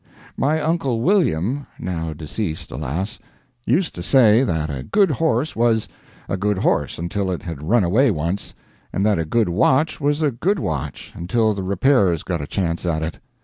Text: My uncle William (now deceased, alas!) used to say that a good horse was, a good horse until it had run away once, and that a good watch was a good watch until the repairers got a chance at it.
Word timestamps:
My 0.35 0.59
uncle 0.59 0.99
William 1.01 1.67
(now 1.77 2.11
deceased, 2.11 2.71
alas!) 2.71 3.19
used 3.67 3.93
to 3.93 4.01
say 4.01 4.43
that 4.43 4.71
a 4.71 4.81
good 4.81 5.11
horse 5.11 5.55
was, 5.55 5.87
a 6.27 6.37
good 6.37 6.57
horse 6.57 6.97
until 6.97 7.29
it 7.29 7.43
had 7.43 7.61
run 7.61 7.83
away 7.83 8.09
once, 8.09 8.55
and 8.91 9.05
that 9.05 9.19
a 9.19 9.25
good 9.25 9.49
watch 9.49 10.01
was 10.01 10.23
a 10.23 10.31
good 10.31 10.57
watch 10.57 11.11
until 11.13 11.53
the 11.53 11.61
repairers 11.61 12.23
got 12.23 12.41
a 12.41 12.47
chance 12.47 12.83
at 12.83 13.03
it. 13.03 13.19